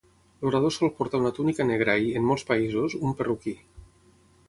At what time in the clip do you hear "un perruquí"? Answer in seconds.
3.07-3.59